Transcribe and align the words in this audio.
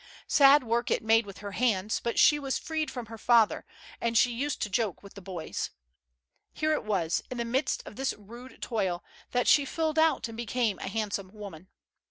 Sad 0.25 0.63
work 0.63 0.89
it 0.89 1.03
made 1.03 1.27
with 1.27 1.37
her 1.45 1.51
hands, 1.51 1.99
but 2.03 2.17
she 2.17 2.39
was 2.39 2.57
freed 2.57 2.89
from 2.89 3.05
her 3.05 3.19
father, 3.19 3.67
and 4.01 4.17
she 4.17 4.31
used 4.31 4.59
to 4.63 4.67
joke 4.71 5.03
with 5.03 5.13
the 5.13 5.21
boys. 5.21 5.69
Here 6.53 6.73
it 6.73 6.83
was, 6.83 7.21
in 7.29 7.37
the 7.37 7.45
midst 7.45 7.85
of 7.85 7.97
this 7.97 8.13
rude 8.17 8.59
toil, 8.63 9.03
that 9.29 9.47
she 9.47 9.63
filled 9.63 9.99
out 9.99 10.27
and 10.27 10.35
became 10.35 10.79
a 10.79 10.87
handsome 10.87 11.29
woman. 11.31 11.67